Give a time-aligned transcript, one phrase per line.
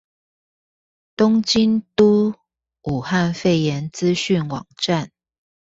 [1.15, 2.33] 東京都
[2.81, 5.11] 武漢肺炎資訊網站